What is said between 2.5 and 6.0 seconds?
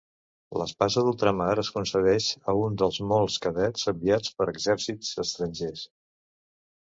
a un dels molts cadets enviats per exèrcits estrangers.